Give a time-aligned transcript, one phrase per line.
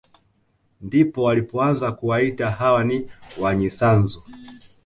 [0.81, 3.09] Ndipo walipoanza kuwaita hawa ni
[3.39, 4.23] wanyisanzu